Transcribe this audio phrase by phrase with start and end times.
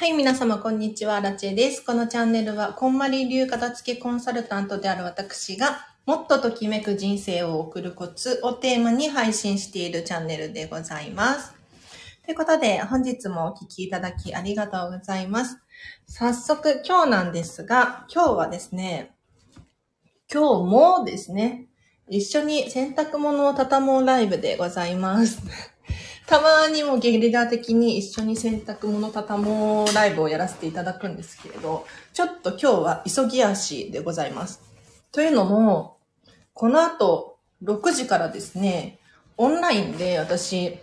[0.00, 1.20] はい、皆様、こんにちは。
[1.20, 1.84] ラチェです。
[1.84, 11.52] このチャンネルは、こんまり流片付けコンサルタントである私が、もっとときめく人生を送るコツをテーマに配信しているチャンネルでございます。
[12.24, 15.58] ということで、本日もお聴きいただきありがとうございます。
[16.06, 19.14] 早速、今日なんですが、今日はですね、
[20.32, 21.66] 今日もですね、
[22.08, 25.42] 一緒に洗濯物を畳もうライブでございます。
[26.30, 34.62] たまにもゲリラ的に一緒に洗濯物畳もうライブをやらせていただくんですけれど、ちょっと今日は急ぎ足でございます。
[35.10, 35.98] というのも、
[36.54, 39.00] この後6時からですね、
[39.38, 40.78] オンラインで私、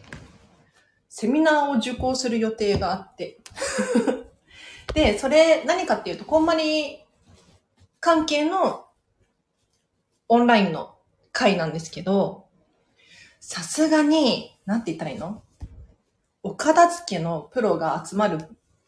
[1.07, 3.39] セミナーを受講する予定があって。
[4.93, 7.05] で、それ何かっていうと、こんまり
[8.01, 8.87] 関係の
[10.27, 10.97] オンラインの
[11.31, 12.46] 会なんですけど、
[13.39, 15.43] さすがになんて言ったらいいの？
[16.43, 18.39] お片付けのプロが集まる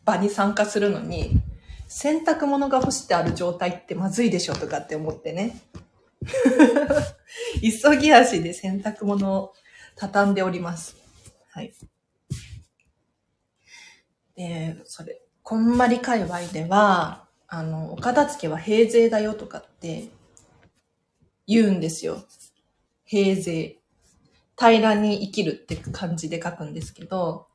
[0.06, 1.42] 場に参加するのに、
[1.88, 5.60] 洗濯物が干してある状態ってまずいでしょとかって思ってね。
[7.62, 9.54] 急ぎ足で洗濯物を
[9.96, 10.96] 畳んでおります。
[11.50, 11.74] はい。
[14.36, 20.10] で、それ、こんまり界隈では、あの、お片付けは平税だよとかって
[21.48, 22.24] 言うんですよ。
[23.04, 23.79] 平税。
[24.60, 27.48] 平らに生きるって感じで書くんですけど、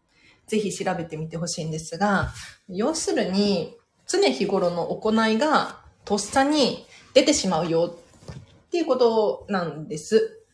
[0.46, 2.32] ぜひ調べてみてほしいんですが、
[2.68, 10.44] 要するに、常日頃の行いがとっさに出てしまうよっていうことなんです。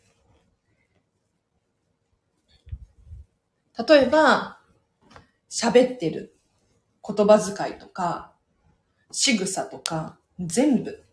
[3.89, 4.59] 例えば、
[5.49, 6.37] 喋ってる
[7.07, 8.33] 言葉遣いとか、
[9.13, 11.05] 仕草とか、全部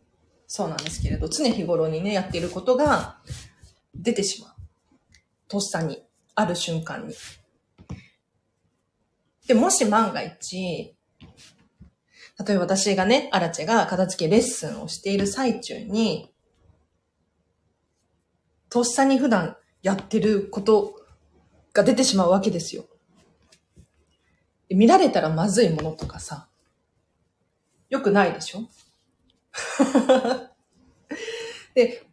[0.48, 3.20] そうなんですけれど、常日頃にね、やっていることが
[3.96, 4.57] 出てしまう。
[5.48, 6.04] とっさに、
[6.36, 7.16] ある瞬間に。
[9.48, 10.96] で、もし万が一、
[12.46, 16.34] 例えば私がね、アラチェが片付けレッスンをしている最中に、
[18.70, 21.02] とっさに普段やってること
[21.74, 22.86] が出てしまうわけですよ。
[24.70, 26.50] 見られたらまずいものとかさ、
[27.90, 28.68] よくないでしょ？
[31.74, 32.04] で、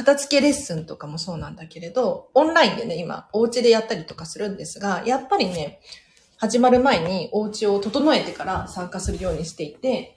[0.00, 5.80] 片付けレッスンとかもそうなんだけれど、オンラインでね、今、お家でやったりとかするんですが、やっぱりね、
[6.38, 10.16] 始まる前にお家を整えてから参加するようにしていて、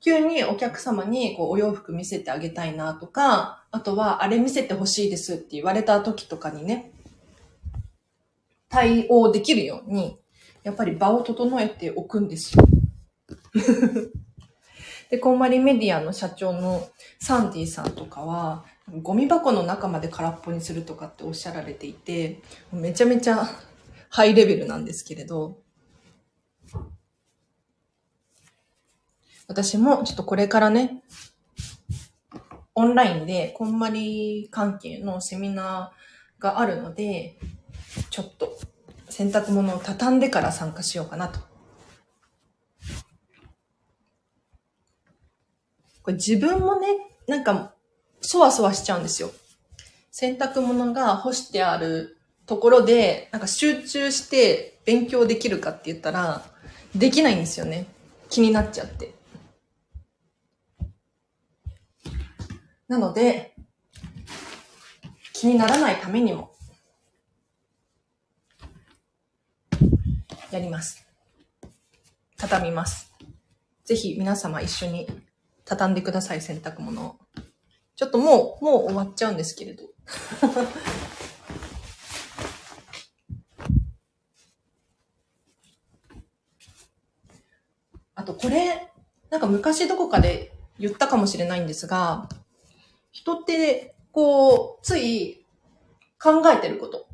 [0.00, 6.92] 急にお客様にこうお洋服見せてあげたいなとか、あとはあれ見せてほしいですって言われた時とかにね、
[8.70, 10.18] 対応できるように、
[10.62, 12.64] やっぱり場を整えておくんですよ。
[15.10, 16.88] で、こんまりメディアの社長の
[17.20, 18.64] サンディさんとかは、
[19.02, 22.42] ゴミ箱の中まで空っぽにするとかっておっしゃられていて、
[22.72, 23.48] めちゃめちゃ
[24.08, 25.58] ハイレベルなんですけれど、
[29.46, 31.02] 私もちょっとこれからね、
[32.74, 37.38] オンラインでこんまり関係のセミナーがあるので、
[38.10, 38.56] ちょっと
[39.08, 41.40] 洗濯物を畳んでから参加しようかなと。
[46.02, 46.88] これ自分もね、
[47.26, 47.74] なんか
[48.20, 49.30] そわそわしちゃうんですよ。
[50.10, 56.44] 洗濯物が干してあるところで、なんか集中して勉強できるかって言ったら、
[56.94, 57.86] できないんですよね。
[58.28, 59.14] 気になっちゃって。
[62.88, 63.54] なので、
[65.32, 66.50] 気にならないためにも、
[70.50, 71.06] やります。
[72.36, 73.12] 畳みます。
[73.84, 75.06] ぜひ皆様一緒に
[75.64, 77.16] 畳んでください、洗濯物を。
[78.00, 79.84] ちょっともう、もう終わっちゃうんですけれど。
[88.14, 88.90] あとこれ、
[89.28, 92.26] なんか昔どこかで言ったかもしれないんですが、
[93.12, 95.44] 人って、こう、つい
[96.18, 97.06] 考えてること、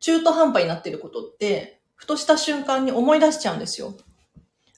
[0.00, 3.92] 中途半端になってることって、ふとした瞬間に思い出しちゃうんですよ。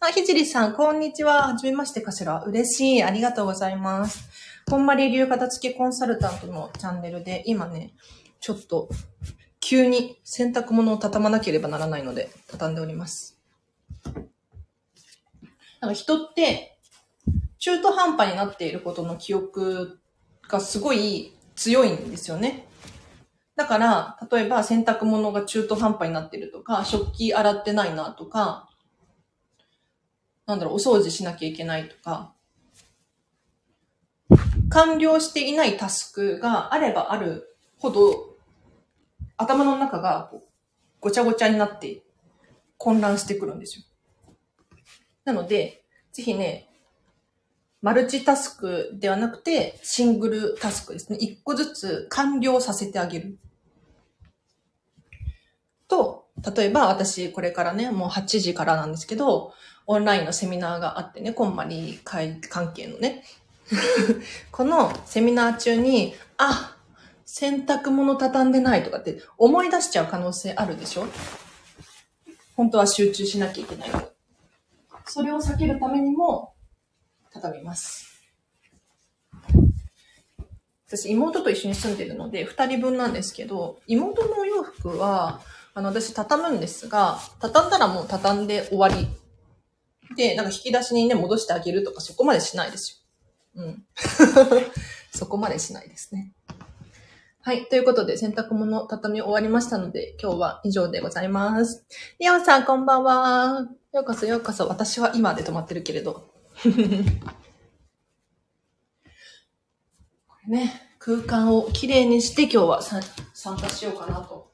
[0.00, 1.46] あ、ひじりさん、こんにちは。
[1.48, 2.42] はじめましてかしら。
[2.44, 3.04] 嬉しい。
[3.04, 4.47] ありがとうございます。
[4.68, 7.94] こんまり流片付けコンサルタントのチャンネルで、今ね、
[8.38, 8.90] ちょっと、
[9.60, 13.40] 急に洗濯物を畳まなければならないので、畳んでおります。
[15.80, 16.78] なんか人って、
[17.58, 19.98] 中途半端になっていることの記憶
[20.46, 22.66] がすごい強いんですよね。
[23.56, 28.68] だから、例えば洗濯物が中途半端になっているとか、食器洗ってないなとか、
[30.44, 32.34] なんだろう、お掃除しなきゃいけないとか、
[34.70, 38.36] 完了していないタスクがあればあるほど、
[39.36, 40.30] 頭の中が
[41.00, 42.02] ごちゃごちゃになって
[42.76, 43.84] 混乱してくるんですよ。
[45.24, 46.68] なので、ぜひね、
[47.80, 51.18] マルチタスクではなくて、シングルタスクですね。
[51.20, 53.38] 一個ずつ完了させてあげる。
[55.86, 56.26] と、
[56.56, 59.52] 例えば私これからね、もう8時からなんですけど、
[59.86, 63.24] オンラインのセミナーがあってね、こんまり会関係のね。
[64.50, 66.76] このセミナー中に、あ、
[67.24, 71.06] 洗濯物畳んでないとかって思い出しちゃう可能性あるでしょ？
[72.56, 73.90] 本当は集中しなきゃいけない。
[75.06, 76.54] それを避けるためにも、
[77.32, 78.06] 畳みます。
[80.86, 85.40] 私、妹と一緒に住んでるので、二人分なんですけど、妹のお洋服は、
[85.74, 89.06] あの、私畳むんですが、畳んだらもう畳んで終わり。
[90.16, 92.97] で、なんか引き出しにね、戻してあげるとかそこまでしないですよ。
[93.58, 93.84] うん。
[95.12, 96.32] そこまでしないですね。
[97.40, 97.66] はい。
[97.66, 101.84] ということで、洗濯物畳み終わりましたので、今日は以上でございます。
[102.18, 103.68] リオンさん、こんばんは。
[103.92, 104.68] ようこそようこそ。
[104.68, 106.12] 私は今で止まってるけれど。
[110.28, 113.02] これね、空間をきれいにして今日は参
[113.56, 114.52] 加しようかなと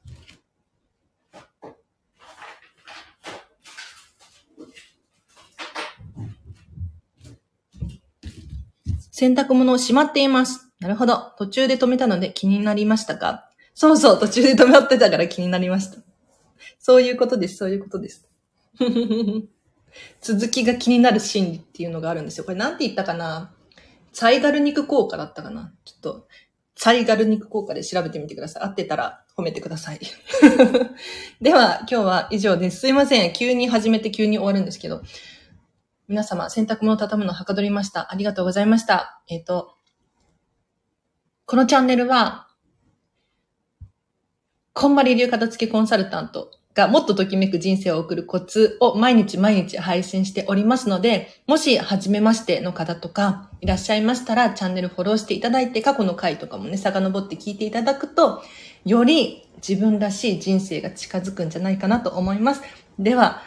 [9.17, 10.73] 洗濯物をしまっています。
[10.81, 11.33] なるほど。
[11.39, 13.49] 途中で止めたので気になりましたか？
[13.73, 15.99] そうそう、途中で止まってたから気になりました。
[16.81, 18.27] そういうことです、そういうことです。
[20.21, 22.45] 続きが気になる心理っていうのがあるんですよ。
[22.45, 23.55] これなんて言ったかな？
[24.13, 25.73] サイガル肉効果だったかな？
[25.85, 26.27] ちょっと、
[26.75, 28.63] サイガル肉効果で調べてみてください。
[28.65, 30.01] 合ってたら褒めてください。
[31.41, 32.81] では、今日は以上です。
[32.81, 33.33] すいません。
[33.33, 35.03] 急に始めて急に終わるんですけど。
[36.07, 38.13] 皆様、洗濯物を畳むのをはかどりました。
[38.13, 39.23] ありがとうございました。
[39.27, 39.75] えっ、ー、と、
[41.47, 42.49] このチャンネルは、
[44.75, 58.43] こんまり流片付けコンサルタントがもっとときめく人生を送るコツを毎日毎日配信しておりますので、もし初めましての方とかいらっしゃいましたら、チャンネルフォローしていただいて、過去の回とかもね、遡って聞いていただくと、
[58.85, 62.63] より自分らしい人生が近づくんじゃないかなと思います。
[62.99, 63.43] では、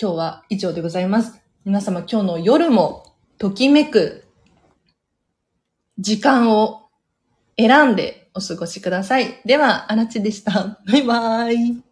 [0.00, 1.39] 今日は以上でございます。
[1.62, 4.24] 皆様今日の夜もときめく
[5.98, 6.88] 時間を
[7.58, 9.42] 選んでお過ごしください。
[9.44, 10.80] では、あらちでした。
[10.86, 11.89] バイバーイ。